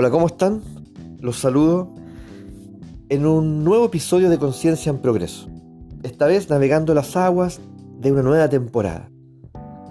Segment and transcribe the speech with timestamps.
[0.00, 0.62] Hola, ¿cómo están?
[1.18, 1.92] Los saludo
[3.08, 5.48] en un nuevo episodio de Conciencia en Progreso.
[6.04, 7.60] Esta vez navegando las aguas
[7.98, 9.10] de una nueva temporada.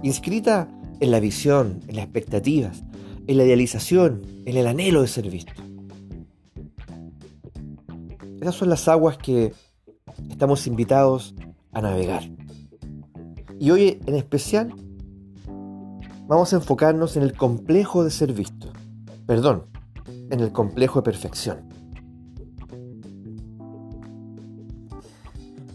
[0.04, 0.70] Inscrita
[1.02, 2.86] en la visión, en las expectativas,
[3.28, 5.52] en la idealización, en el anhelo de ser visto.
[8.39, 9.52] Esas son las aguas que
[10.30, 11.36] estamos invitados
[11.74, 12.24] a navegar.
[13.60, 14.74] Y hoy en especial
[16.30, 18.71] vamos a enfocarnos en el complejo de ser visto.
[19.26, 19.66] Perdón,
[20.30, 21.58] en el complejo de perfección.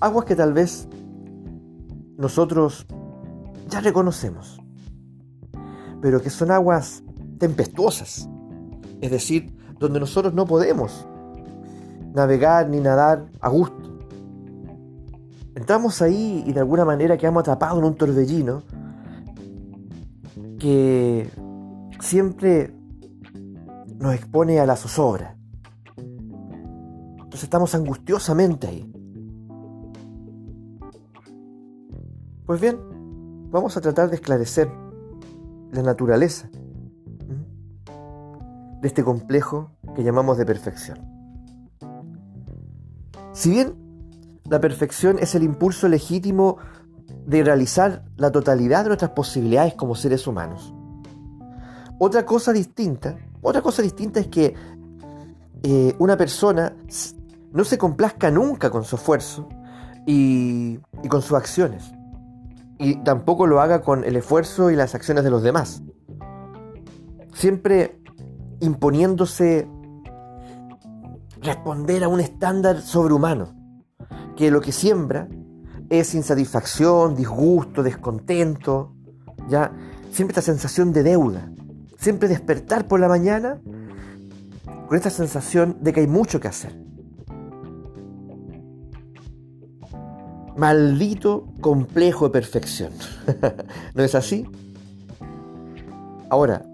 [0.00, 0.88] Aguas que tal vez
[2.18, 2.86] nosotros
[3.68, 4.60] ya reconocemos,
[6.00, 7.02] pero que son aguas
[7.38, 8.28] tempestuosas,
[9.00, 11.06] es decir, donde nosotros no podemos
[12.14, 13.98] navegar ni nadar a gusto.
[15.54, 18.62] Entramos ahí y de alguna manera quedamos atrapados en un torbellino
[20.58, 21.28] que
[22.00, 22.74] siempre
[24.02, 25.36] nos expone a la zozobra.
[25.96, 28.92] Entonces estamos angustiosamente ahí.
[32.44, 32.76] Pues bien,
[33.50, 34.68] vamos a tratar de esclarecer
[35.70, 36.50] la naturaleza
[38.80, 40.98] de este complejo que llamamos de perfección.
[43.32, 43.76] Si bien
[44.50, 46.58] la perfección es el impulso legítimo
[47.24, 50.74] de realizar la totalidad de nuestras posibilidades como seres humanos,
[52.00, 54.54] otra cosa distinta otra cosa distinta es que
[55.62, 56.74] eh, una persona
[57.52, 59.48] no se complazca nunca con su esfuerzo
[60.06, 61.92] y, y con sus acciones.
[62.78, 65.82] Y tampoco lo haga con el esfuerzo y las acciones de los demás.
[67.34, 68.00] Siempre
[68.60, 69.68] imponiéndose
[71.42, 73.52] responder a un estándar sobrehumano,
[74.36, 75.28] que lo que siembra
[75.90, 78.94] es insatisfacción, disgusto, descontento,
[79.48, 79.72] ya
[80.10, 81.52] siempre esta sensación de deuda,
[82.02, 83.60] Siempre despertar por la mañana
[84.88, 86.74] con esta sensación de que hay mucho que hacer.
[90.56, 92.92] Maldito complejo de perfección.
[93.94, 94.44] ¿No es así?
[96.28, 96.66] Ahora,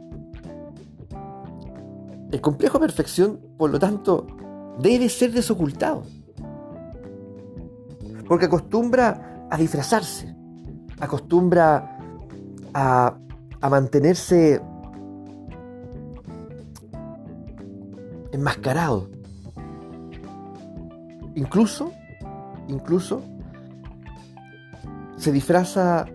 [2.33, 4.27] el complejo de perfección, por lo tanto,
[4.81, 6.05] debe ser desocultado.
[8.27, 10.35] Porque acostumbra a disfrazarse,
[10.99, 11.99] acostumbra
[12.73, 13.19] a,
[13.61, 14.63] a mantenerse
[18.33, 19.09] enmascarado.
[21.35, 21.93] Incluso,
[22.69, 23.23] incluso,
[25.17, 26.07] se disfraza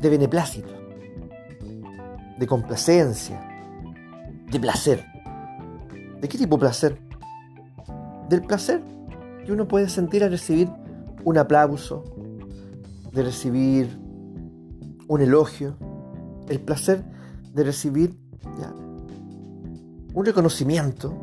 [0.00, 0.72] de beneplácito,
[2.38, 3.40] de complacencia,
[4.50, 5.04] de placer.
[6.20, 6.98] ¿De qué tipo de placer?
[8.28, 8.82] Del placer
[9.44, 10.70] que uno puede sentir al recibir
[11.24, 12.04] un aplauso,
[13.12, 13.98] de recibir
[15.08, 15.76] un elogio,
[16.48, 17.04] el placer
[17.54, 18.18] de recibir
[20.18, 21.14] un reconocimiento,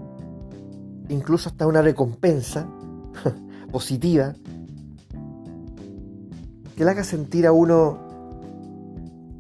[1.09, 2.65] incluso hasta una recompensa
[3.71, 4.33] positiva,
[6.77, 7.99] que le haga sentir a uno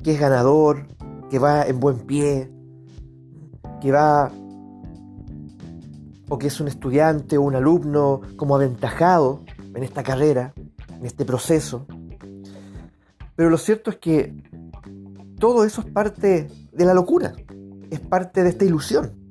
[0.03, 0.87] que es ganador,
[1.29, 2.51] que va en buen pie,
[3.79, 4.29] que va
[6.27, 10.53] o que es un estudiante o un alumno como aventajado en esta carrera,
[10.89, 11.85] en este proceso.
[13.37, 14.35] Pero lo cierto es que
[15.39, 17.31] todo eso es parte de la locura,
[17.89, 19.24] es parte de esta ilusión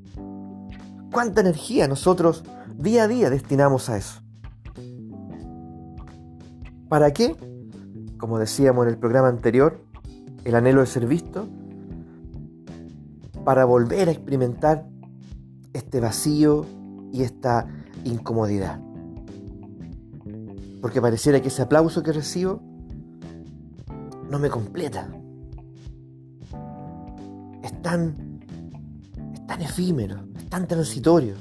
[1.15, 2.43] cuánta energía nosotros
[2.77, 4.21] día a día destinamos a eso.
[6.89, 7.37] ¿Para qué?
[8.19, 9.81] Como decíamos en el programa anterior,
[10.45, 11.47] el anhelo de ser visto,
[13.45, 14.87] para volver a experimentar
[15.73, 16.67] este vacío
[17.13, 17.69] y esta
[18.05, 18.81] incomodidad.
[20.83, 22.61] Porque pareciera que ese aplauso que recibo
[24.29, 25.09] no me completa.
[27.63, 28.41] Es tan,
[29.33, 31.35] es tan efímero, tan transitorio,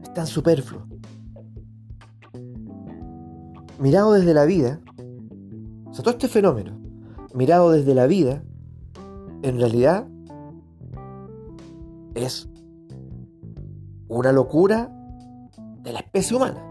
[0.00, 0.86] es tan superfluo.
[3.80, 4.80] Mirado desde la vida,
[5.86, 6.78] o sea, todo este fenómeno,
[7.34, 8.44] mirado desde la vida,
[9.42, 10.06] en realidad
[12.14, 12.48] es
[14.06, 14.96] una locura
[15.82, 16.62] de la especie humana.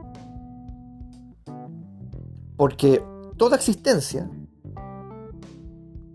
[2.56, 3.04] Porque
[3.36, 4.32] toda existencia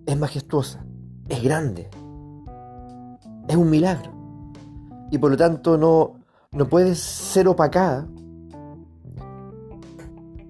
[0.06, 0.82] es majestuosa,
[1.28, 1.90] es grande,
[3.48, 4.12] es un milagro.
[5.10, 6.14] Y por lo tanto no,
[6.52, 8.06] no puede ser opacada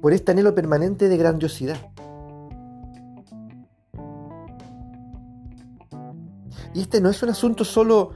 [0.01, 1.77] por este anhelo permanente de grandiosidad.
[6.73, 8.11] Y este no es un asunto solo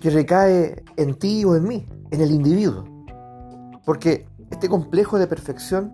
[0.00, 2.84] que recae en ti o en mí, en el individuo.
[3.84, 5.92] Porque este complejo de perfección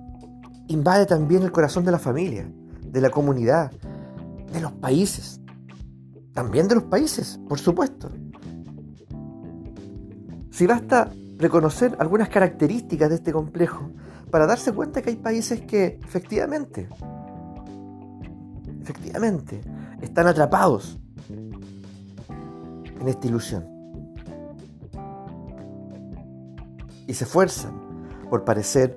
[0.68, 2.50] invade también el corazón de la familia,
[2.82, 3.72] de la comunidad,
[4.52, 5.40] de los países
[6.38, 8.12] también de los países, por supuesto.
[10.52, 13.90] Si basta reconocer algunas características de este complejo
[14.30, 16.88] para darse cuenta que hay países que efectivamente,
[18.80, 19.62] efectivamente,
[20.00, 23.66] están atrapados en esta ilusión.
[27.08, 27.72] Y se esfuerzan
[28.30, 28.96] por parecer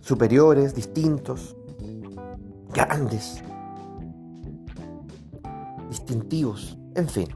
[0.00, 1.54] superiores, distintos,
[2.72, 3.40] grandes,
[6.04, 7.28] distintivos, en fin.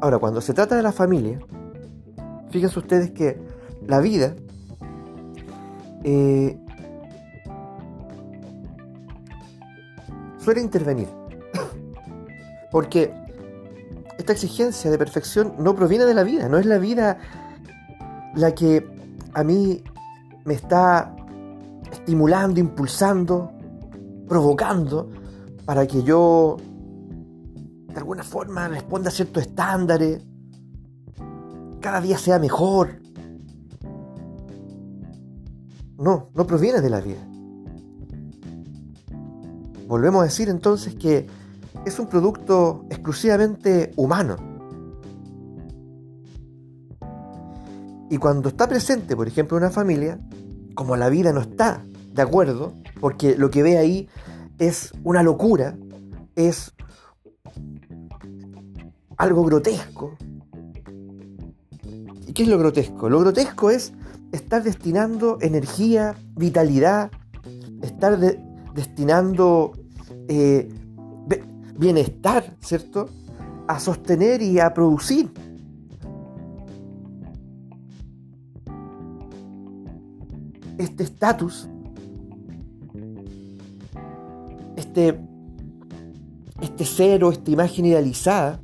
[0.00, 1.38] Ahora, cuando se trata de la familia,
[2.50, 3.38] fíjense ustedes que
[3.86, 4.34] la vida
[6.04, 6.58] eh,
[10.38, 11.08] suele intervenir.
[12.70, 13.12] Porque
[14.16, 17.18] esta exigencia de perfección no proviene de la vida, no es la vida
[18.34, 18.86] la que
[19.34, 19.82] a mí
[20.44, 21.14] me está
[21.90, 23.50] estimulando, impulsando,
[24.28, 25.10] provocando
[25.64, 26.56] para que yo
[28.10, 30.20] alguna forma responda a ciertos estándares,
[31.80, 33.00] cada día sea mejor.
[35.96, 37.24] No, no proviene de la vida.
[39.86, 41.28] Volvemos a decir entonces que
[41.86, 44.34] es un producto exclusivamente humano.
[48.10, 50.18] Y cuando está presente, por ejemplo, una familia,
[50.74, 54.08] como la vida no está de acuerdo, porque lo que ve ahí
[54.58, 55.76] es una locura,
[56.34, 56.74] es
[59.20, 60.16] algo grotesco.
[62.26, 63.10] ¿Y qué es lo grotesco?
[63.10, 63.92] Lo grotesco es
[64.32, 67.10] estar destinando energía, vitalidad,
[67.82, 69.72] estar destinando
[70.26, 70.70] eh,
[71.76, 73.10] bienestar, ¿cierto?
[73.68, 75.30] A sostener y a producir.
[80.78, 81.68] Este estatus,
[84.76, 85.20] este,
[86.62, 88.62] este cero, esta imagen idealizada,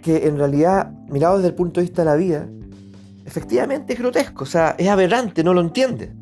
[0.00, 2.48] que en realidad, mirado desde el punto de vista de la vida,
[3.24, 6.12] efectivamente es grotesco, o sea, es aberrante, no lo entiende.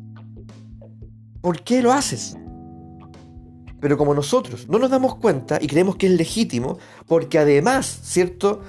[1.41, 2.37] ¿Por qué lo haces?
[3.79, 6.77] Pero como nosotros no nos damos cuenta y creemos que es legítimo,
[7.07, 8.61] porque además, ¿cierto?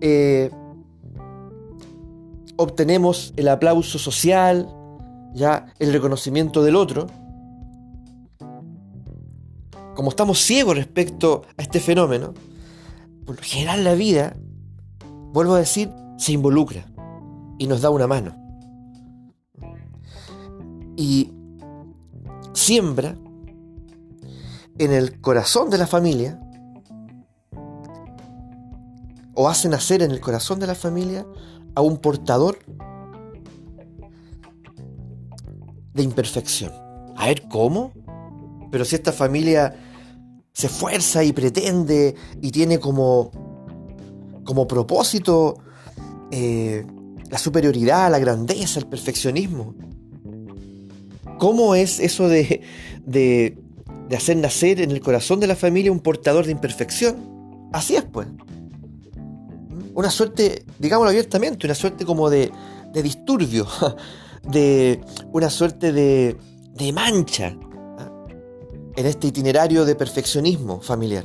[0.00, 0.50] Eh,
[2.56, 4.68] obtenemos el aplauso social,
[5.34, 7.06] ya el reconocimiento del otro.
[9.94, 12.34] Como estamos ciegos respecto a este fenómeno,
[13.26, 14.36] por general la vida,
[15.36, 16.86] vuelvo a decir, se involucra
[17.58, 18.34] y nos da una mano.
[20.96, 21.30] Y
[22.54, 23.18] siembra
[24.78, 26.40] en el corazón de la familia,
[29.34, 31.26] o hace nacer en el corazón de la familia
[31.74, 32.58] a un portador
[35.92, 36.72] de imperfección.
[37.14, 37.92] A ver, ¿cómo?
[38.70, 39.76] Pero si esta familia
[40.54, 43.30] se esfuerza y pretende y tiene como,
[44.46, 45.58] como propósito
[46.30, 46.86] eh,
[47.28, 49.74] la superioridad, la grandeza, el perfeccionismo.
[51.38, 52.62] ¿Cómo es eso de,
[53.04, 53.58] de
[54.08, 57.68] de hacer nacer en el corazón de la familia un portador de imperfección.
[57.72, 58.28] Así es, pues.
[59.94, 62.52] Una suerte, digámoslo abiertamente, una suerte como de,
[62.92, 63.66] de disturbio,
[64.42, 65.00] de
[65.32, 66.36] una suerte de,
[66.74, 67.56] de mancha
[67.98, 68.10] ¿ah?
[68.94, 71.24] en este itinerario de perfeccionismo familiar.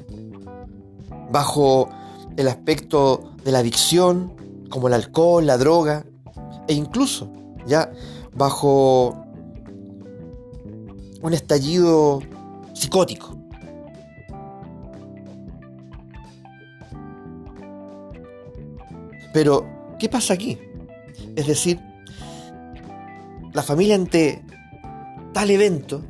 [1.31, 1.89] Bajo
[2.37, 4.33] el aspecto de la adicción,
[4.69, 6.05] como el alcohol, la droga,
[6.67, 7.31] e incluso
[7.65, 7.91] ya
[8.33, 9.25] bajo
[11.21, 12.21] un estallido
[12.73, 13.37] psicótico.
[19.33, 19.65] Pero,
[19.99, 20.57] ¿qué pasa aquí?
[21.35, 21.79] Es decir,
[23.53, 24.43] la familia ante
[25.33, 26.01] tal evento,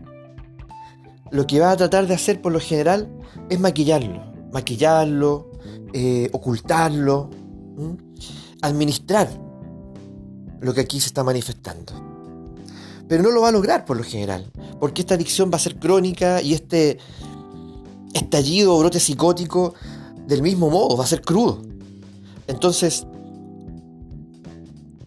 [1.29, 3.09] lo que va a tratar de hacer por lo general
[3.49, 5.50] es maquillarlo, maquillarlo,
[5.93, 7.29] eh, ocultarlo,
[8.61, 9.29] administrar
[10.61, 11.93] lo que aquí se está manifestando.
[13.07, 15.77] Pero no lo va a lograr por lo general, porque esta adicción va a ser
[15.79, 16.97] crónica y este
[18.13, 19.73] estallido o brote psicótico
[20.27, 21.61] del mismo modo va a ser crudo.
[22.47, 23.05] Entonces,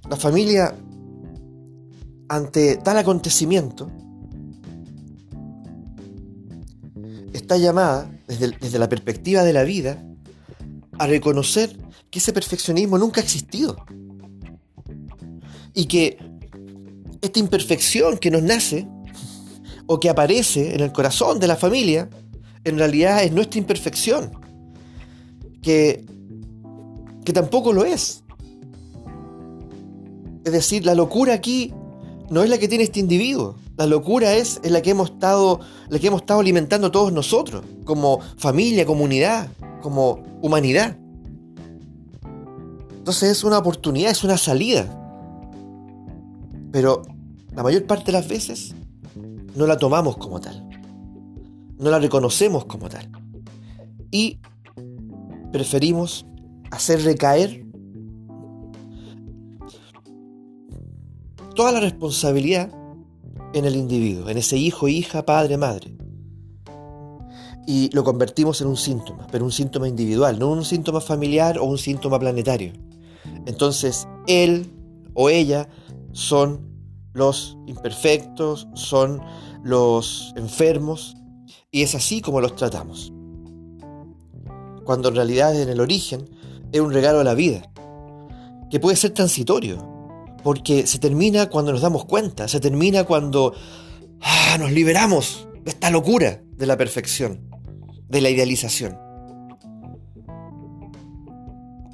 [0.08, 0.74] la familia,
[2.28, 3.90] ante tal acontecimiento,
[7.32, 10.02] está llamada, desde, desde, la perspectiva de la vida,
[10.98, 11.76] a reconocer
[12.10, 13.76] que ese perfeccionismo nunca ha existido.
[15.74, 16.18] Y que
[17.20, 18.86] esta imperfección que nos nace
[19.86, 22.08] o que aparece en el corazón de la familia,
[22.64, 24.30] en realidad es nuestra imperfección,
[25.62, 26.04] que,
[27.24, 28.22] que tampoco lo es.
[30.44, 31.72] Es decir, la locura aquí
[32.30, 33.56] no es la que tiene este individuo.
[33.76, 38.20] La locura es, la que hemos estado, la que hemos estado alimentando todos nosotros, como
[38.36, 39.48] familia, comunidad,
[39.84, 40.96] como humanidad.
[42.96, 44.88] Entonces es una oportunidad, es una salida.
[46.72, 47.02] Pero
[47.52, 48.74] la mayor parte de las veces
[49.54, 50.66] no la tomamos como tal.
[51.78, 53.10] No la reconocemos como tal.
[54.10, 54.40] Y
[55.52, 56.24] preferimos
[56.70, 57.66] hacer recaer
[61.54, 62.70] toda la responsabilidad
[63.52, 65.94] en el individuo, en ese hijo, hija, padre, madre.
[67.66, 71.64] Y lo convertimos en un síntoma, pero un síntoma individual, no un síntoma familiar o
[71.64, 72.73] un síntoma planetario.
[73.47, 74.71] Entonces, él
[75.14, 75.68] o ella
[76.12, 76.75] son
[77.14, 79.23] los imperfectos, son
[79.62, 81.16] los enfermos,
[81.71, 83.12] y es así como los tratamos.
[84.85, 86.28] Cuando en realidad en el origen
[86.71, 87.71] es un regalo a la vida,
[88.71, 89.78] que puede ser transitorio,
[90.42, 93.54] porque se termina cuando nos damos cuenta, se termina cuando
[94.21, 97.49] ah, nos liberamos de esta locura de la perfección,
[98.14, 98.97] de la idealización.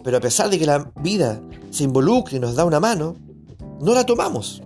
[0.04, 3.16] Pero a pesar de que la vida se involucre y nos da una mano,
[3.80, 4.62] no la tomamos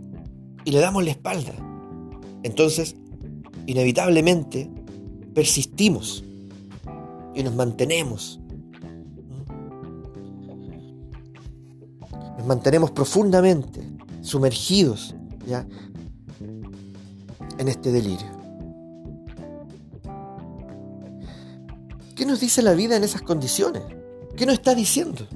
[0.64, 1.52] y le damos la espalda.
[2.42, 2.96] Entonces,
[3.66, 4.68] inevitablemente,
[5.32, 6.24] persistimos
[7.36, 8.40] y nos mantenemos.
[12.36, 13.80] Nos mantenemos profundamente
[14.22, 15.14] sumergidos
[15.46, 15.64] ¿ya?
[17.58, 18.43] en este delirio.
[22.24, 23.82] ¿Qué nos dice la vida en esas condiciones?
[24.34, 25.28] ¿Qué nos está diciendo?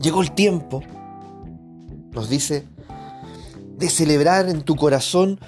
[0.00, 0.80] Llegó el tiempo,
[2.12, 2.64] nos dice,
[3.76, 5.40] de celebrar en tu corazón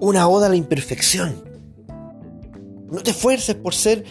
[0.00, 1.40] una oda a la imperfección.
[2.90, 4.04] No te esfuerces por ser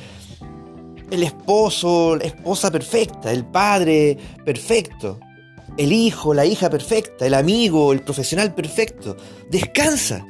[1.11, 5.19] el esposo, la esposa perfecta, el padre perfecto,
[5.75, 9.17] el hijo, la hija perfecta, el amigo, el profesional perfecto.
[9.51, 10.25] Descansa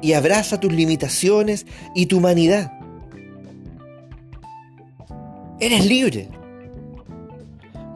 [0.00, 1.66] y abraza tus limitaciones
[1.96, 2.78] y tu humanidad.
[5.62, 6.28] Eres libre.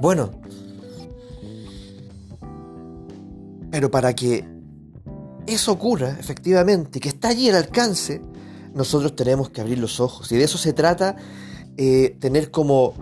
[0.01, 0.31] Bueno,
[3.73, 4.45] pero para que
[5.49, 8.23] eso ocurra, efectivamente, que está allí al alcance,
[8.73, 10.31] nosotros tenemos que abrir los ojos.
[10.31, 11.17] Y de eso se trata
[11.77, 12.95] eh, tener como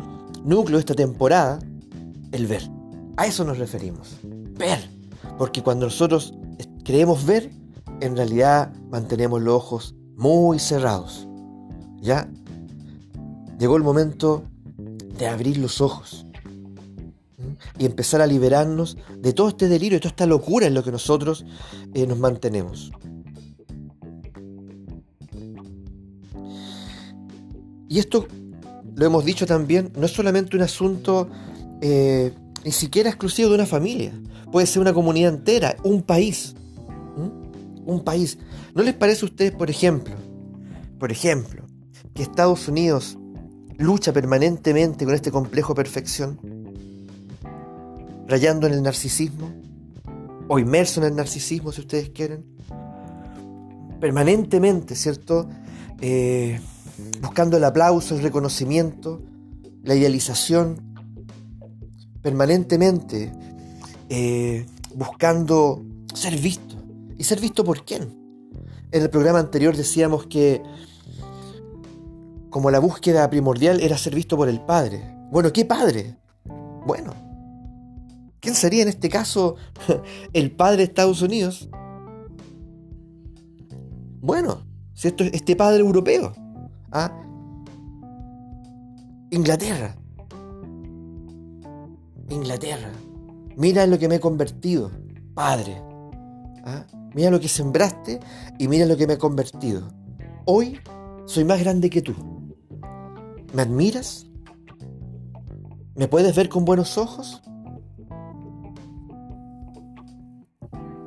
[0.43, 1.59] núcleo esta temporada
[2.33, 2.63] el ver.
[3.19, 4.17] A eso nos referimos.
[4.23, 4.89] Ver.
[5.37, 6.33] Porque cuando nosotros
[6.85, 7.51] creemos ver,
[8.01, 11.29] en realidad mantenemos los ojos muy cerrados.
[12.01, 12.31] ¿Ya?
[13.59, 14.45] Llegó el momento
[15.17, 16.27] de abrir los ojos
[17.79, 20.93] y empezar a liberarnos de todo este delirio, de toda esta locura en lo que
[20.93, 21.45] nosotros
[21.95, 22.93] eh, nos mantenemos.
[27.89, 28.27] Y esto,
[28.97, 31.29] lo hemos dicho también, no es solamente un asunto
[31.81, 32.33] eh,
[32.65, 34.13] ni siquiera exclusivo de una familia,
[34.51, 36.55] puede ser una comunidad entera, un país.
[37.87, 38.39] Un país.
[38.75, 40.15] ¿No les parece a ustedes, por ejemplo,
[40.99, 41.65] por ejemplo,
[42.15, 43.19] que Estados Unidos
[43.79, 46.39] lucha permanentemente con este complejo perfección,
[48.27, 49.51] rayando en el narcisismo,
[50.49, 52.45] o inmerso en el narcisismo, si ustedes quieren,
[54.01, 55.49] permanentemente, ¿cierto?
[56.01, 56.61] Eh,
[57.21, 59.23] buscando el aplauso, el reconocimiento,
[59.83, 60.77] la idealización,
[62.23, 63.33] permanentemente
[64.09, 65.83] eh, buscando
[66.15, 66.77] ser visto.
[67.17, 68.03] ¿Y ser visto por quién?
[68.91, 70.63] En el programa anterior decíamos que
[72.55, 75.03] como la búsqueda primordial era ser visto por el Padre.
[75.33, 76.17] Bueno, ¿qué Padre?
[76.87, 77.13] Bueno,
[78.39, 79.57] ¿quién sería en este caso
[80.33, 81.69] el Padre de Estados Unidos?
[84.21, 86.33] Bueno, si esto, este Padre europeo.
[86.93, 87.11] ¿ah?
[89.33, 89.97] Inglaterra.
[92.31, 92.93] Inglaterra.
[93.57, 94.93] Mira en lo que me he convertido,
[95.35, 95.83] Padre.
[96.65, 96.87] ¿ah?
[97.15, 98.21] Mira lo que sembraste
[98.61, 99.89] y mira lo que me he convertido.
[100.45, 100.79] Hoy
[101.27, 102.15] soy más grande que tú.
[103.55, 104.27] ¿Me admiras?
[105.95, 107.41] ¿Me puedes ver con buenos ojos?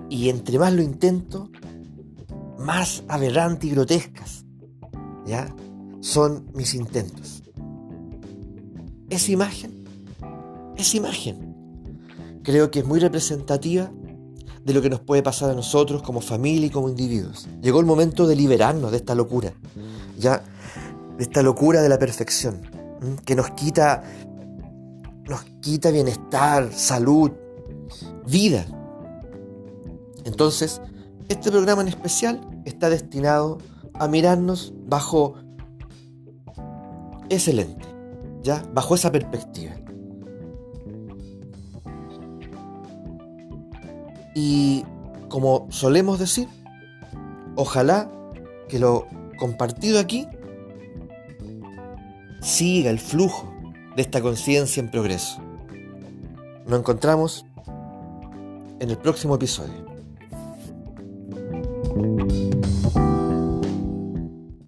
[0.09, 1.49] Y entre más lo intento,
[2.57, 4.45] más aberrante y grotescas,
[5.25, 5.53] ¿ya?
[5.99, 7.43] Son mis intentos.
[9.09, 9.83] Esa imagen,
[10.77, 11.53] esa imagen,
[12.43, 13.91] creo que es muy representativa
[14.63, 17.45] de lo que nos puede pasar a nosotros como familia y como individuos.
[17.61, 19.53] Llegó el momento de liberarnos de esta locura,
[20.17, 20.43] ¿ya?
[21.17, 22.61] De esta locura de la perfección,
[23.25, 24.03] que nos quita,
[25.27, 27.31] nos quita bienestar, salud,
[28.25, 28.65] vida.
[30.25, 30.81] Entonces,
[31.29, 33.57] este programa en especial está destinado
[33.93, 35.35] a mirarnos bajo
[37.29, 37.85] ese lente,
[38.43, 38.63] ¿ya?
[38.73, 39.73] Bajo esa perspectiva.
[44.35, 44.85] Y
[45.29, 46.47] como solemos decir,
[47.55, 48.09] ojalá
[48.69, 49.07] que lo
[49.39, 50.27] compartido aquí
[52.47, 53.53] siga el flujo
[53.97, 55.41] de esta conciencia en progreso.
[56.65, 57.45] Nos encontramos
[58.79, 59.86] en el próximo episodio.